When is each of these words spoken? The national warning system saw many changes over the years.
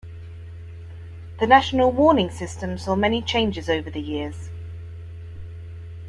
The 1.39 1.45
national 1.45 1.91
warning 1.91 2.31
system 2.31 2.79
saw 2.79 2.95
many 2.95 3.21
changes 3.21 3.69
over 3.69 3.91
the 3.91 3.99
years. 4.01 4.49